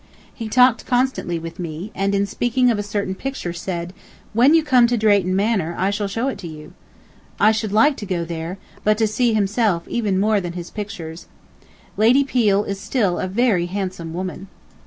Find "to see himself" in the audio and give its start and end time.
8.97-9.87